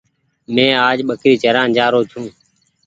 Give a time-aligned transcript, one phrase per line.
[0.53, 2.31] مينٚ آج ٻڪري چران جآرو ڇوٚنٚ